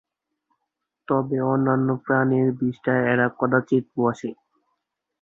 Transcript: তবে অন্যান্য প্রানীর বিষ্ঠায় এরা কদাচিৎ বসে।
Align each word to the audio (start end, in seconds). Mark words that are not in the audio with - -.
তবে 1.07 1.37
অন্যান্য 1.51 1.89
প্রানীর 2.05 2.47
বিষ্ঠায় 2.59 3.03
এরা 3.11 3.27
কদাচিৎ 3.39 3.85
বসে। 3.97 4.29